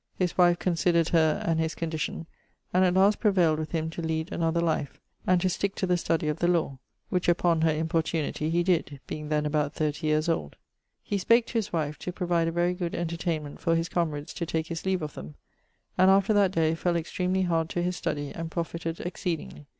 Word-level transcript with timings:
His 0.15 0.35
wife 0.35 0.57
considered 0.57 1.09
her 1.09 1.43
and 1.45 1.59
his 1.59 1.75
condition, 1.75 2.25
and 2.73 2.83
at 2.83 2.95
last 2.95 3.19
prevailed 3.19 3.59
with 3.59 3.71
him 3.71 3.91
to 3.91 4.01
lead 4.01 4.31
another 4.31 4.59
life, 4.59 4.99
and 5.27 5.39
to 5.41 5.47
stick 5.49 5.75
to 5.75 5.85
the 5.85 5.95
studie 5.95 6.27
of 6.27 6.39
the 6.39 6.47
lawe: 6.47 6.79
which, 7.09 7.29
upon 7.29 7.61
her 7.61 7.71
importunity, 7.71 8.49
he 8.49 8.63
did, 8.63 8.99
being 9.05 9.29
then 9.29 9.45
about 9.45 9.75
thirtie 9.75 10.07
yeares 10.07 10.27
old. 10.27 10.55
spake 11.15 11.45
to 11.45 11.53
his 11.53 11.71
wife 11.71 11.99
to 11.99 12.11
provide 12.11 12.47
a 12.47 12.51
very 12.51 12.73
good 12.73 12.95
entertainment 12.95 13.59
for 13.59 13.75
his 13.75 13.89
camerades 13.89 14.33
to 14.33 14.45
take 14.47 14.65
his 14.69 14.87
leave 14.87 15.03
of 15.03 15.13
them; 15.13 15.35
and 15.99 16.09
after 16.09 16.33
that 16.33 16.49
day 16.49 16.73
fell 16.73 16.95
extremely 16.95 17.43
hard 17.43 17.69
to 17.69 17.83
his 17.83 17.95
studie, 17.95 18.31
and 18.33 18.49
profited 18.49 18.99
exceedingly. 19.01 19.67